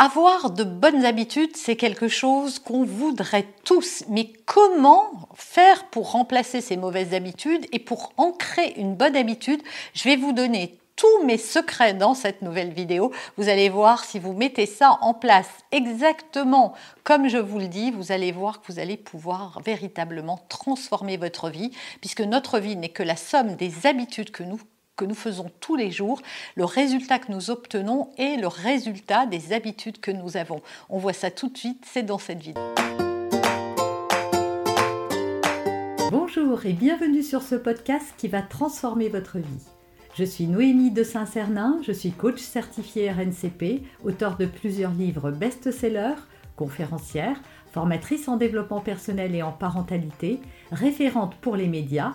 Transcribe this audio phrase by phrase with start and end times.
[0.00, 6.60] Avoir de bonnes habitudes, c'est quelque chose qu'on voudrait tous, mais comment faire pour remplacer
[6.60, 9.60] ces mauvaises habitudes et pour ancrer une bonne habitude?
[9.94, 13.10] Je vais vous donner tous mes secrets dans cette nouvelle vidéo.
[13.36, 17.90] Vous allez voir si vous mettez ça en place exactement comme je vous le dis,
[17.90, 22.90] vous allez voir que vous allez pouvoir véritablement transformer votre vie, puisque notre vie n'est
[22.90, 24.60] que la somme des habitudes que nous
[24.98, 26.20] que nous faisons tous les jours,
[26.56, 30.60] le résultat que nous obtenons est le résultat des habitudes que nous avons.
[30.90, 32.62] On voit ça tout de suite, c'est dans cette vidéo.
[36.10, 39.64] Bonjour et bienvenue sur ce podcast qui va transformer votre vie.
[40.14, 46.20] Je suis Noémie de Saint-Cernin, je suis coach certifié RNCP, auteur de plusieurs livres best-sellers,
[46.56, 47.40] conférencière,
[47.72, 50.40] formatrice en développement personnel et en parentalité,
[50.72, 52.14] référente pour les médias,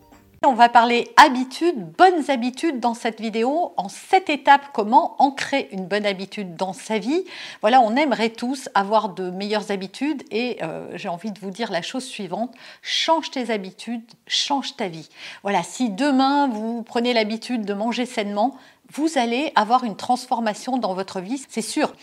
[0.43, 5.85] On va parler habitudes, bonnes habitudes dans cette vidéo, en sept étapes, comment ancrer une
[5.85, 7.25] bonne habitude dans sa vie.
[7.61, 11.71] Voilà, on aimerait tous avoir de meilleures habitudes et euh, j'ai envie de vous dire
[11.71, 15.09] la chose suivante, change tes habitudes, change ta vie.
[15.43, 18.57] Voilà, si demain vous prenez l'habitude de manger sainement,
[18.91, 21.93] vous allez avoir une transformation dans votre vie, c'est sûr.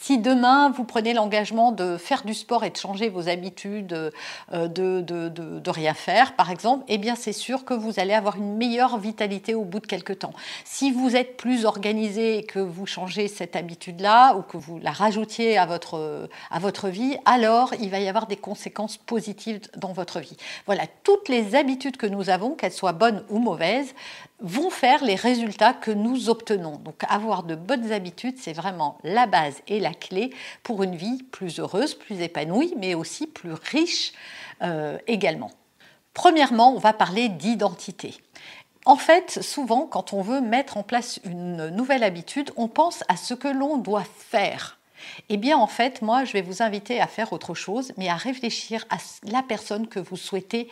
[0.00, 3.92] Si demain vous prenez l'engagement de faire du sport et de changer vos habitudes,
[4.52, 8.12] euh, de, de, de, rien faire par exemple, eh bien c'est sûr que vous allez
[8.12, 10.34] avoir une meilleure vitalité au bout de quelques temps.
[10.64, 14.92] Si vous êtes plus organisé et que vous changez cette habitude-là ou que vous la
[14.92, 19.92] rajoutiez à votre, à votre vie, alors il va y avoir des conséquences positives dans
[19.92, 20.36] votre vie.
[20.66, 23.94] Voilà, toutes les habitudes que nous avons, qu'elles soient bonnes ou mauvaises,
[24.44, 26.76] vont faire les résultats que nous obtenons.
[26.76, 30.30] Donc avoir de bonnes habitudes, c'est vraiment la base et la clé
[30.62, 34.12] pour une vie plus heureuse, plus épanouie, mais aussi plus riche
[34.62, 35.50] euh, également.
[36.12, 38.14] Premièrement, on va parler d'identité.
[38.84, 43.16] En fait, souvent, quand on veut mettre en place une nouvelle habitude, on pense à
[43.16, 44.78] ce que l'on doit faire.
[45.28, 48.16] Eh bien, en fait, moi, je vais vous inviter à faire autre chose, mais à
[48.16, 50.68] réfléchir à la personne que vous souhaitez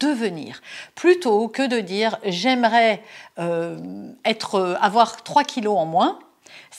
[0.00, 0.60] devenir.
[0.94, 3.02] Plutôt que de dire j'aimerais
[3.38, 6.18] euh, être, avoir 3 kilos en moins,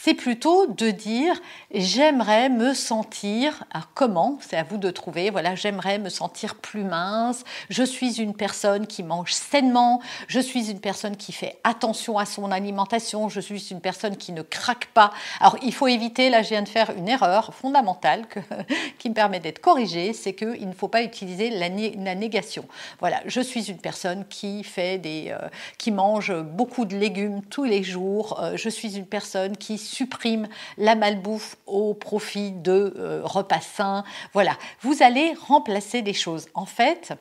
[0.06, 1.41] c'est plutôt de dire
[1.74, 4.38] j'aimerais me sentir, alors comment?
[4.40, 8.85] C'est à vous de trouver, voilà, j'aimerais me sentir plus mince, je suis une personne
[8.85, 13.69] qui mange sainement, je suis une personne qui fait attention à son alimentation, je suis
[13.72, 15.12] une personne qui ne craque pas.
[15.40, 18.28] Alors il faut éviter, là je viens de faire une erreur fondamentale
[19.00, 21.69] qui me permet d'être corrigée, c'est qu'il ne faut pas utiliser la,
[22.16, 22.66] négation.
[23.00, 25.47] Voilà, je suis une personne qui fait des, euh,
[25.80, 30.48] qui mange beaucoup de légumes tous les jours, euh, je suis une personne qui supprime
[30.78, 34.03] la malbouffe au profit de euh, repas sains.
[34.34, 36.48] Voilà, vous allez remplacer des choses.
[36.53, 37.14] En fait,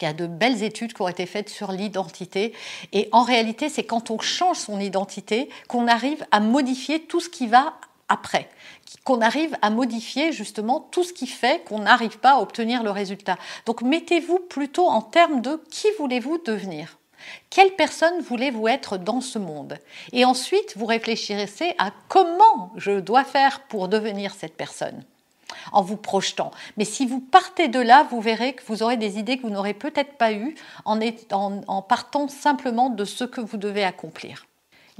[0.00, 2.52] il y a de belles études qui ont été faites sur l'identité.
[2.92, 7.28] Et en réalité, c'est quand on change son identité qu'on arrive à modifier tout ce
[7.28, 7.74] qui va
[8.08, 8.48] après,
[9.04, 12.90] qu'on arrive à modifier justement tout ce qui fait qu'on n'arrive pas à obtenir le
[12.90, 13.36] résultat.
[13.66, 16.98] Donc mettez-vous plutôt en termes de qui voulez-vous devenir
[17.50, 19.78] quelle personne voulez-vous être dans ce monde?
[20.12, 25.04] Et ensuite, vous réfléchissez à comment je dois faire pour devenir cette personne
[25.72, 26.52] en vous projetant.
[26.76, 29.50] Mais si vous partez de là, vous verrez que vous aurez des idées que vous
[29.50, 30.54] n'aurez peut-être pas eues
[30.84, 31.00] en,
[31.66, 34.46] en partant simplement de ce que vous devez accomplir.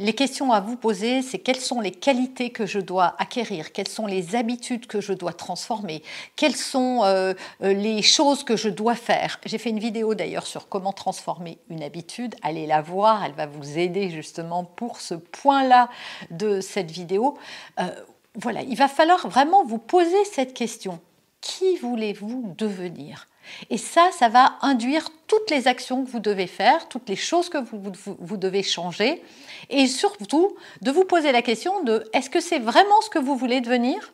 [0.01, 3.87] Les questions à vous poser, c'est quelles sont les qualités que je dois acquérir, quelles
[3.87, 6.03] sont les habitudes que je dois transformer,
[6.37, 9.39] quelles sont euh, euh, les choses que je dois faire.
[9.45, 12.35] J'ai fait une vidéo d'ailleurs sur comment transformer une habitude.
[12.41, 15.91] Allez la voir, elle va vous aider justement pour ce point-là
[16.31, 17.37] de cette vidéo.
[17.79, 17.91] Euh,
[18.37, 20.99] voilà, il va falloir vraiment vous poser cette question.
[21.43, 23.27] Qui voulez-vous devenir?
[23.71, 27.49] Et ça, ça va induire toutes les actions que vous devez faire, toutes les choses
[27.49, 29.23] que vous, devez changer,
[29.69, 33.37] et surtout de vous poser la question de est-ce que c'est vraiment ce que vous
[33.37, 34.13] voulez devenir?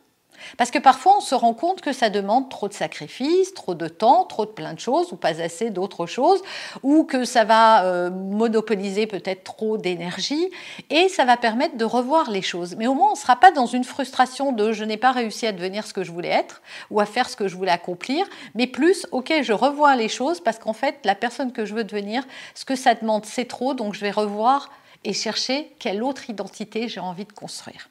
[0.56, 3.88] Parce que parfois, on se rend compte que ça demande trop de sacrifices, trop de
[3.88, 6.42] temps, trop de plein de choses, ou pas assez d'autres choses,
[6.82, 10.50] ou que ça va euh, monopoliser peut-être trop d'énergie,
[10.90, 12.76] et ça va permettre de revoir les choses.
[12.76, 15.46] Mais au moins, on ne sera pas dans une frustration de je n'ai pas réussi
[15.46, 18.26] à devenir ce que je voulais être, ou à faire ce que je voulais accomplir,
[18.54, 21.84] mais plus, ok, je revois les choses, parce qu'en fait, la personne que je veux
[21.84, 22.24] devenir,
[22.54, 24.70] ce que ça demande, c'est trop, donc je vais revoir
[25.04, 27.88] et chercher quelle autre identité j'ai envie de construire.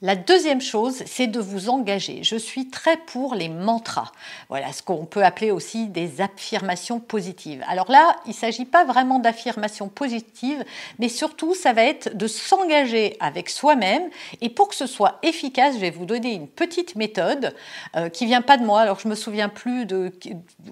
[0.00, 2.22] La deuxième chose, c'est de vous engager.
[2.22, 4.12] Je suis très pour les mantras.
[4.48, 7.64] Voilà ce qu'on peut appeler aussi des affirmations positives.
[7.66, 10.64] Alors là, il ne s'agit pas vraiment d'affirmations positives,
[11.00, 14.08] mais surtout, ça va être de s'engager avec soi-même.
[14.40, 17.52] Et pour que ce soit efficace, je vais vous donner une petite méthode
[17.96, 18.82] euh, qui vient pas de moi.
[18.82, 20.12] Alors je me souviens plus de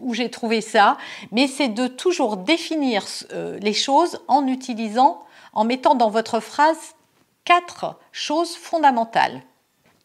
[0.00, 0.98] où j'ai trouvé ça,
[1.32, 6.94] mais c'est de toujours définir euh, les choses en utilisant, en mettant dans votre phrase
[7.46, 9.40] quatre choses fondamentales.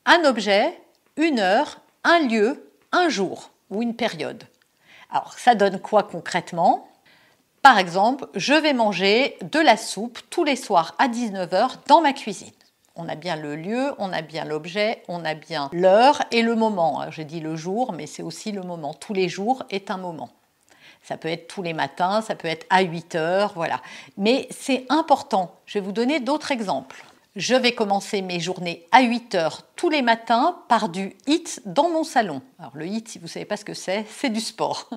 [0.06, 0.80] Un objet,
[1.18, 4.46] une heure, un lieu, un jour ou une période.
[5.10, 6.88] Alors ça donne quoi concrètement?
[7.62, 12.14] Par exemple, je vais manger de la soupe tous les soirs à 19h dans ma
[12.14, 12.52] cuisine.
[12.96, 16.56] On a bien le lieu, on a bien l'objet, on a bien l'heure et le
[16.56, 17.10] moment.
[17.10, 18.94] J'ai dit le jour, mais c'est aussi le moment.
[18.94, 20.30] Tous les jours est un moment.
[21.04, 23.82] Ça peut être tous les matins, ça peut être à 8 heures, voilà.
[24.18, 25.56] Mais c'est important.
[25.66, 27.04] Je vais vous donner d'autres exemples.
[27.38, 31.90] Je vais commencer mes journées à 8 heures tous les matins par du HIT dans
[31.90, 32.42] mon salon.
[32.60, 34.90] Alors le HIT, si vous ne savez pas ce que c'est, c'est du sport.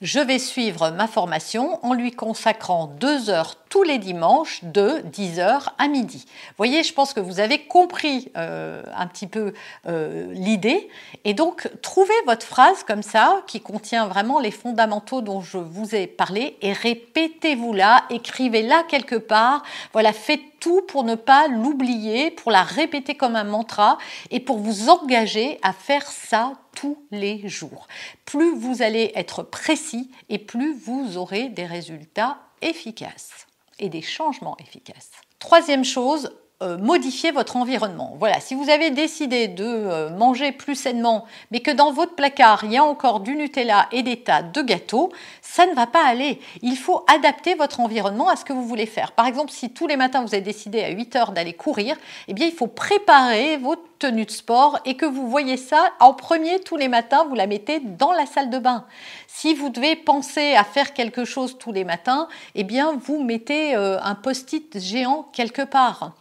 [0.00, 5.68] Je vais suivre ma formation en lui consacrant deux heures tous les dimanches de 10h
[5.78, 6.26] à midi.
[6.56, 9.52] Voyez, je pense que vous avez compris euh, un petit peu
[9.86, 10.88] euh, l'idée.
[11.24, 15.94] Et donc, trouvez votre phrase comme ça, qui contient vraiment les fondamentaux dont je vous
[15.94, 19.62] ai parlé, et répétez-vous-la, écrivez-la quelque part.
[19.92, 20.42] Voilà, faites
[20.86, 23.98] pour ne pas l'oublier, pour la répéter comme un mantra
[24.30, 27.86] et pour vous engager à faire ça tous les jours.
[28.24, 33.46] Plus vous allez être précis et plus vous aurez des résultats efficaces
[33.78, 35.10] et des changements efficaces.
[35.38, 36.30] Troisième chose,
[36.78, 38.14] modifier votre environnement.
[38.18, 42.64] Voilà, si vous avez décidé de euh, manger plus sainement, mais que dans votre placard,
[42.64, 45.12] il y a encore du Nutella et des tas de gâteaux,
[45.42, 46.40] ça ne va pas aller.
[46.62, 49.12] Il faut adapter votre environnement à ce que vous voulez faire.
[49.12, 51.96] Par exemple, si tous les matins vous avez décidé à 8 heures d'aller courir,
[52.28, 56.12] eh bien, il faut préparer votre tenue de sport et que vous voyez ça en
[56.12, 58.84] premier tous les matins, vous la mettez dans la salle de bain.
[59.26, 63.74] Si vous devez penser à faire quelque chose tous les matins, eh bien, vous mettez
[63.74, 66.12] euh, un post-it géant quelque part.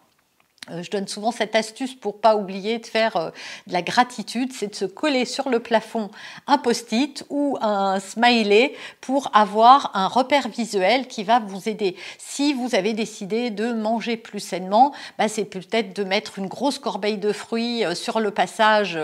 [0.70, 3.30] Euh, je donne souvent cette astuce pour pas oublier de faire euh,
[3.68, 6.10] de la gratitude, c'est de se coller sur le plafond
[6.48, 11.98] un post-it ou un smiley pour avoir un repère visuel qui va vous aider.
[12.18, 16.80] Si vous avez décidé de manger plus sainement, bah, c'est peut-être de mettre une grosse
[16.80, 18.98] corbeille de fruits euh, sur le passage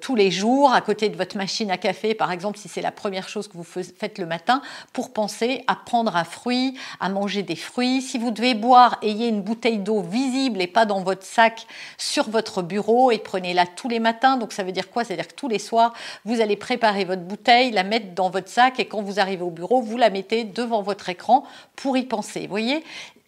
[0.00, 2.90] tous les jours à côté de votre machine à café, par exemple, si c'est la
[2.90, 4.62] première chose que vous faites le matin,
[4.92, 8.02] pour penser à prendre un fruit, à manger des fruits.
[8.02, 11.66] Si vous devez boire, ayez une bouteille d'eau visible et pas dans votre sac
[11.98, 14.36] sur votre bureau et prenez-la tous les matins.
[14.36, 15.04] Donc ça veut dire quoi?
[15.04, 15.92] C'est-à-dire que tous les soirs,
[16.24, 19.50] vous allez préparer votre bouteille, la mettre dans votre sac et quand vous arrivez au
[19.50, 21.44] bureau, vous la mettez devant votre écran
[21.76, 22.42] pour y penser.
[22.42, 22.82] Vous voyez?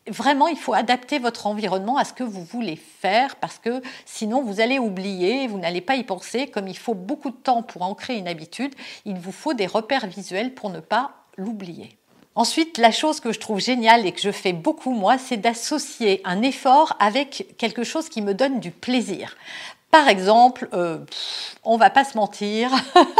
[0.07, 4.43] Vraiment, il faut adapter votre environnement à ce que vous voulez faire parce que sinon
[4.43, 6.47] vous allez oublier, vous n'allez pas y penser.
[6.47, 8.75] Comme il faut beaucoup de temps pour ancrer une habitude,
[9.07, 11.97] il vous faut des repères visuels pour ne pas l'oublier.
[12.37, 16.21] Ensuite, la chose que je trouve géniale et que je fais beaucoup moi, c'est d'associer
[16.25, 19.37] un effort avec quelque chose qui me donne du plaisir.
[19.95, 20.99] Par exemple, euh,
[21.63, 22.69] on va pas se mentir,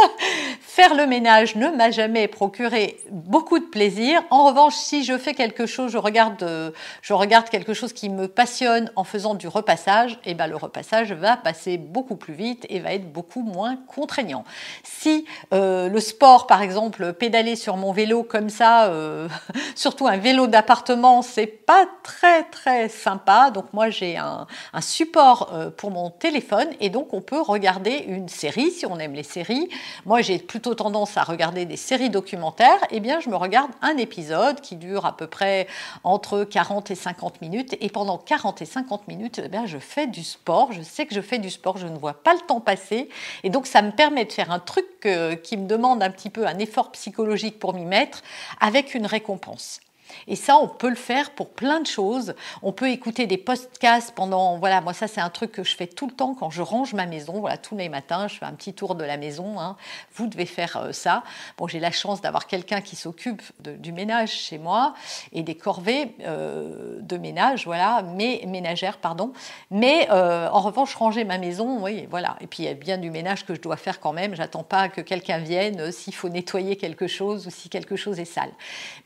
[0.59, 4.21] faire le ménage ne m'a jamais procuré beaucoup de plaisir.
[4.29, 8.09] En revanche, si je fais quelque chose, je regarde, euh, je regarde quelque chose qui
[8.09, 12.33] me passionne en faisant du repassage, et eh ben le repassage va passer beaucoup plus
[12.33, 14.43] vite et va être beaucoup moins contraignant.
[14.83, 15.23] Si
[15.53, 18.91] euh, le sport, par exemple, pédaler sur mon vélo comme ça,
[19.75, 23.49] surtout un vélo d'appartement, c'est pas très très sympa.
[23.49, 24.45] Donc moi j'ai un
[24.81, 29.23] support pour mon téléphone et donc on peut regarder une série si on aime les
[29.23, 29.69] séries.
[30.05, 33.97] Moi j'ai plutôt tendance à regarder des séries documentaires, eh bien je me regarde un
[33.97, 35.67] épisode qui dure à peu près
[36.03, 37.75] entre 40 et 50 minutes.
[37.81, 41.21] Et pendant 40 et 50 minutes eh je fais du sport, je sais que je
[41.21, 43.09] fais du sport, je ne vois pas le temps passer.
[43.43, 46.29] Et donc ça me permet de faire un truc euh, qui me demande un petit
[46.29, 48.21] peu un effort psychologique pour m'y mettre
[48.59, 49.79] avec une récompense.
[50.27, 52.35] Et ça, on peut le faire pour plein de choses.
[52.61, 55.87] On peut écouter des podcasts pendant, voilà, moi ça c'est un truc que je fais
[55.87, 57.39] tout le temps quand je range ma maison.
[57.39, 59.59] Voilà, tous les matins, je fais un petit tour de la maison.
[59.59, 59.77] Hein.
[60.15, 61.23] Vous devez faire euh, ça.
[61.57, 64.93] Bon, j'ai la chance d'avoir quelqu'un qui s'occupe du ménage chez moi
[65.31, 69.33] et des corvées euh, de ménage, voilà, mais ménagères, pardon.
[69.71, 72.37] Mais euh, en revanche, ranger ma maison, oui, voilà.
[72.41, 74.35] Et puis il y a bien du ménage que je dois faire quand même.
[74.35, 78.25] J'attends pas que quelqu'un vienne s'il faut nettoyer quelque chose ou si quelque chose est
[78.25, 78.51] sale.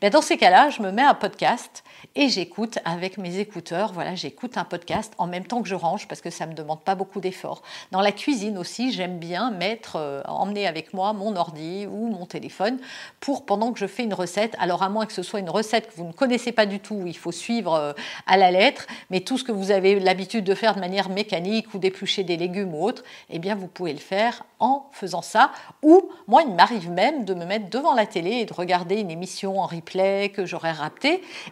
[0.02, 1.84] Mais dans ces cas-là, je me me mets un podcast
[2.16, 3.92] et j'écoute avec mes écouteurs.
[3.92, 6.80] Voilà, j'écoute un podcast en même temps que je range parce que ça me demande
[6.80, 7.62] pas beaucoup d'efforts.
[7.92, 12.26] Dans la cuisine aussi, j'aime bien mettre, euh, emmener avec moi mon ordi ou mon
[12.26, 12.78] téléphone
[13.20, 14.56] pour pendant que je fais une recette.
[14.58, 17.04] Alors à moins que ce soit une recette que vous ne connaissez pas du tout,
[17.06, 17.92] il faut suivre euh,
[18.26, 21.72] à la lettre, mais tout ce que vous avez l'habitude de faire de manière mécanique
[21.72, 25.52] ou d'éplucher des légumes ou autre, eh bien vous pouvez le faire en faisant ça.
[25.82, 29.10] Ou moi, il m'arrive même de me mettre devant la télé et de regarder une
[29.10, 30.72] émission en replay que j'aurais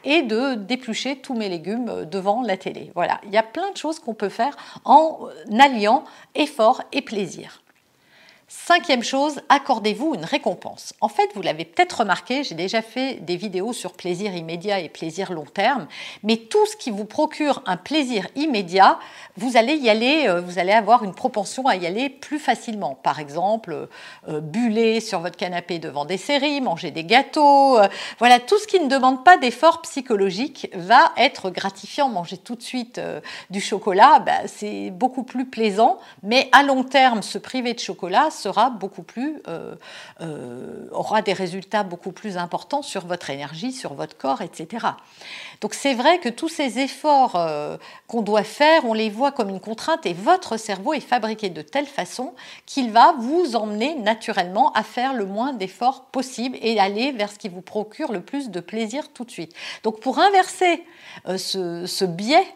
[0.04, 2.90] et de d'éplucher tous mes légumes euh, devant la télé.
[2.94, 6.04] Voilà, il y a plein de choses qu'on peut faire en euh, alliant
[6.35, 7.62] effort et plaisir.
[8.50, 10.95] Cinquième chose, accordez-vous une récompense.
[11.02, 14.88] En fait, vous l'avez peut-être remarqué, j'ai déjà fait des vidéos sur plaisir immédiat et
[14.88, 15.87] plaisir long terme,
[16.23, 18.99] mais tout ce qui vous procure un plaisir immédiat,
[19.37, 22.95] vous allez y aller, euh, vous allez avoir une propension à y aller plus facilement.
[22.95, 23.88] Par exemple,
[24.28, 27.87] euh, buller sur votre canapé devant des séries, manger des gâteaux, euh,
[28.19, 32.09] voilà, tout ce qui ne demande pas d'effort psychologique va être gratifiant.
[32.09, 32.99] Manger tout de suite
[33.50, 38.31] du chocolat, bah, c'est beaucoup plus plaisant, mais à long terme, se priver de chocolat,
[38.38, 39.75] sera beaucoup plus, euh,
[40.21, 44.87] euh, aura des résultats beaucoup plus importants sur votre énergie, sur votre corps, etc.
[45.61, 47.76] Donc c'est vrai que tous ces efforts euh,
[48.07, 51.62] qu'on doit faire, on les voit comme une contrainte et votre cerveau est fabriqué de
[51.62, 52.35] telle façon
[52.66, 57.38] qu'il va vous emmener naturellement à faire le moins d'efforts possible et aller vers ce
[57.38, 59.54] qui vous procure le plus de plaisir tout de suite.
[59.83, 60.85] Donc pour inverser
[61.37, 62.47] ce, ce, biais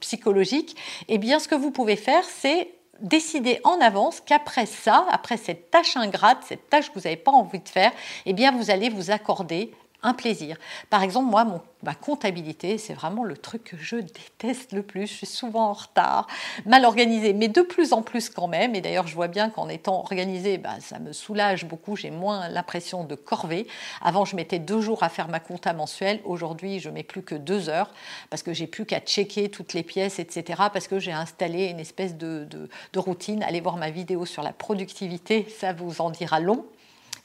[0.00, 0.76] psychologique,
[1.08, 5.70] eh bien ce que vous pouvez faire, c'est décider en avance qu'après ça, après cette
[5.70, 7.92] tâche ingrate, cette tâche que vous n'avez pas envie de faire,
[8.24, 9.72] eh bien vous allez vous accorder
[10.02, 10.56] un plaisir.
[10.90, 11.46] Par exemple, moi,
[11.82, 15.06] ma comptabilité, c'est vraiment le truc que je déteste le plus.
[15.06, 16.26] Je suis souvent en retard,
[16.64, 18.74] mal organisée, mais de plus en plus quand même.
[18.74, 21.96] Et d'ailleurs, je vois bien qu'en étant organisée, bah, ça me soulage beaucoup.
[21.96, 23.66] J'ai moins l'impression de corvée.
[24.02, 26.20] Avant, je mettais deux jours à faire ma compta mensuelle.
[26.24, 27.92] Aujourd'hui, je mets plus que deux heures
[28.30, 30.62] parce que j'ai plus qu'à checker toutes les pièces, etc.
[30.72, 33.42] Parce que j'ai installé une espèce de routine.
[33.42, 36.66] Allez voir ma vidéo sur la productivité, ça vous en dira long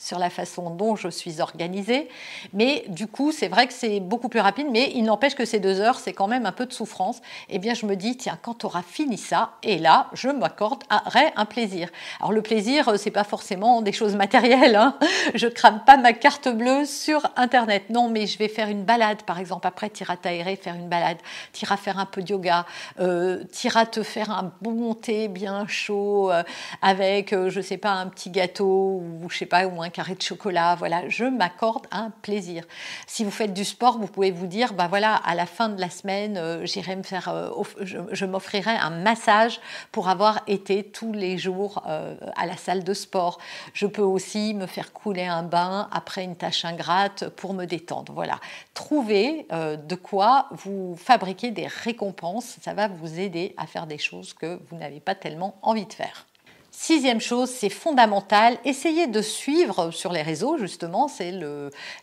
[0.01, 2.09] sur la façon dont je suis organisée.
[2.53, 5.59] Mais du coup, c'est vrai que c'est beaucoup plus rapide, mais il n'empêche que ces
[5.59, 7.21] deux heures, c'est quand même un peu de souffrance.
[7.49, 11.31] Eh bien, je me dis, tiens, quand tu auras fini ça, et là, je m'accorderai
[11.35, 11.89] un plaisir.
[12.19, 14.75] Alors, le plaisir, euh, c'est pas forcément des choses matérielles.
[14.75, 14.97] Hein.
[15.35, 17.89] Je crame pas ma carte bleue sur Internet.
[17.89, 19.67] Non, mais je vais faire une balade, par exemple.
[19.67, 21.17] Après, tu iras t'aérer, faire une balade.
[21.53, 22.65] Tu iras faire un peu de yoga.
[22.99, 26.43] Euh, tu iras te faire un bon thé bien chaud euh,
[26.81, 30.15] avec, euh, je sais pas, un petit gâteau ou je sais pas, au moins carré
[30.15, 30.75] de chocolat.
[30.75, 32.63] Voilà, je m'accorde un plaisir.
[33.05, 35.79] Si vous faites du sport, vous pouvez vous dire, bah voilà, à la fin de
[35.79, 39.59] la semaine, euh, j'irai me euh, je, m'offrirai un massage
[39.91, 43.37] pour avoir été tous les jours euh, à la salle de sport.
[43.73, 48.13] Je peux aussi me faire couler un bain après une tâche ingrate pour me détendre.
[48.13, 48.39] Voilà,
[48.73, 52.57] trouvez de quoi vous fabriquer des récompenses.
[52.61, 55.93] Ça va vous aider à faire des choses que vous n'avez pas tellement envie de
[55.93, 56.25] faire.
[56.73, 61.33] Sixième chose, c'est fondamental, essayez de suivre sur les réseaux, justement, c'est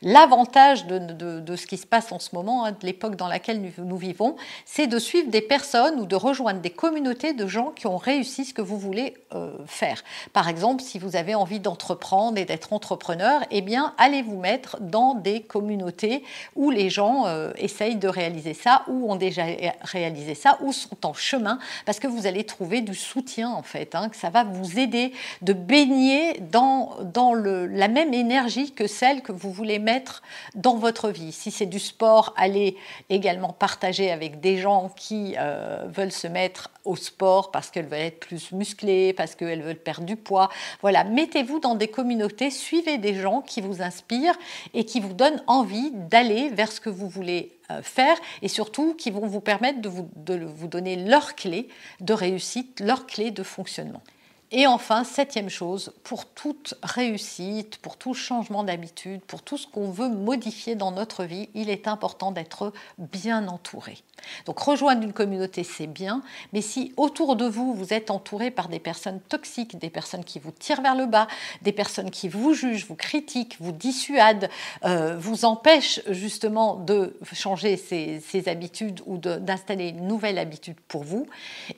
[0.02, 3.96] l'avantage de, ce qui se passe en ce moment, hein, de l'époque dans laquelle nous,
[3.96, 7.96] vivons, c'est de suivre des personnes ou de rejoindre des communautés de gens qui ont
[7.96, 10.04] réussi ce que vous voulez euh, faire.
[10.34, 14.76] Par exemple, si vous avez envie d'entreprendre et d'être entrepreneur, eh bien, allez vous mettre
[14.80, 16.22] dans des communautés
[16.56, 19.44] où les gens euh, essayent de réaliser ça, ou ont déjà
[19.80, 23.94] réalisé ça, ou sont en chemin, parce que vous allez trouver du soutien, en fait,
[23.94, 29.22] hein, ça va vous aider de baigner dans, dans le, la même énergie que celle
[29.22, 30.22] que vous voulez mettre
[30.54, 31.32] dans votre vie.
[31.32, 32.76] Si c'est du sport, allez
[33.08, 37.98] également partager avec des gens qui euh, veulent se mettre au sport parce qu'elles veulent
[38.00, 40.48] être plus musclées, parce qu'elles veulent perdre du poids.
[40.80, 44.38] Voilà, mettez-vous dans des communautés, suivez des gens qui vous inspirent
[44.74, 48.94] et qui vous donnent envie d'aller vers ce que vous voulez euh, faire et surtout
[48.94, 51.68] qui vont vous permettre de vous, de vous donner leurs clés
[52.00, 54.02] de réussite, leurs clés de fonctionnement.
[54.50, 59.90] Et enfin, septième chose, pour toute réussite, pour tout changement d'habitude, pour tout ce qu'on
[59.90, 63.98] veut modifier dans notre vie, il est important d'être bien entouré.
[64.46, 66.22] Donc rejoindre une communauté, c'est bien,
[66.54, 70.38] mais si autour de vous, vous êtes entouré par des personnes toxiques, des personnes qui
[70.38, 71.28] vous tirent vers le bas,
[71.60, 74.48] des personnes qui vous jugent, vous critiquent, vous dissuadent,
[74.86, 81.04] euh, vous empêchent justement de changer ces, ces habitudes ou d'installer une nouvelle habitude pour
[81.04, 81.26] vous,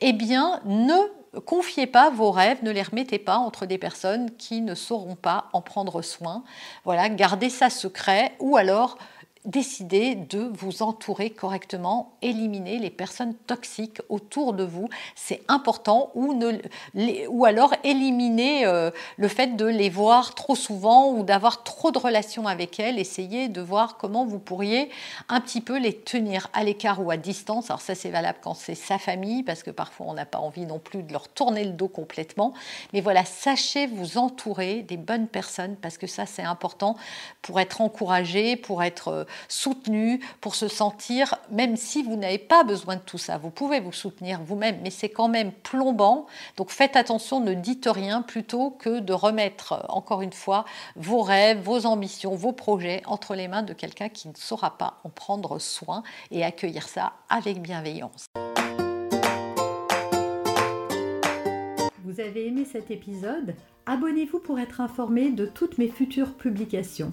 [0.01, 0.95] eh bien ne
[1.39, 5.49] confiez pas vos rêves, ne les remettez pas entre des personnes qui ne sauront pas
[5.53, 6.43] en prendre soin.
[6.85, 8.99] Voilà, gardez ça secret ou alors
[9.47, 17.45] décidez de vous entourer correctement, éliminer les personnes toxiques autour de vous, c'est important, ou,
[17.47, 22.47] alors éliminer euh, le fait de les voir trop souvent ou d'avoir trop de relations
[22.47, 24.91] avec elles, essayez de voir comment vous pourriez
[25.31, 27.71] un petit peu les tenir à l'écart ou à distance.
[27.71, 30.67] Alors ça c'est valable quand c'est sa famille, parce que parfois on n'a pas envie
[30.67, 32.53] non plus de leur tourner le dos complètement,
[32.93, 36.97] mais voilà, sachez vous entourer des bonnes personnes, parce que ça c'est important
[37.41, 42.65] pour être encouragé, pour être euh, soutenu, pour se sentir, même si vous n'avez pas
[42.65, 46.27] besoin de tout ça, vous pouvez vous soutenir vous-même, mais c'est quand même plombant.
[46.57, 50.65] Donc faites attention, ne dites rien plutôt que de remettre, encore une fois,
[50.97, 54.99] vos rêves, vos ambitions, vos projets entre les mains de quelqu'un qui ne saura pas
[55.05, 58.27] en prendre soin et accueillir ça avec bienveillance.
[62.05, 63.55] Vous avez aimé cet épisode?
[63.87, 67.13] Abonnez-vous pour être informé de toutes mes futures publications.